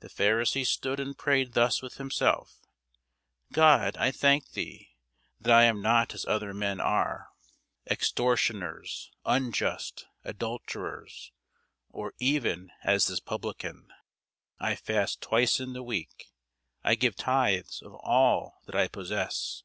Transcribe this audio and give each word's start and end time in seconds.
The 0.00 0.08
Pharisee 0.08 0.66
stood 0.66 0.98
and 0.98 1.16
prayed 1.16 1.52
thus 1.52 1.80
with 1.80 1.94
himself, 1.98 2.58
God, 3.52 3.96
I 3.98 4.10
thank 4.10 4.50
thee, 4.50 4.96
that 5.40 5.52
I 5.54 5.62
am 5.62 5.80
not 5.80 6.12
as 6.12 6.26
other 6.26 6.52
men 6.52 6.80
are, 6.80 7.28
extortioners, 7.88 9.12
unjust, 9.24 10.06
adulterers, 10.24 11.30
or 11.88 12.14
even 12.18 12.72
as 12.82 13.06
this 13.06 13.20
publican. 13.20 13.92
I 14.58 14.74
fast 14.74 15.20
twice 15.20 15.60
in 15.60 15.72
the 15.72 15.84
week, 15.84 16.32
I 16.82 16.96
give 16.96 17.14
tithes 17.14 17.80
of 17.80 17.94
all 17.94 18.62
that 18.66 18.74
I 18.74 18.88
possess. 18.88 19.62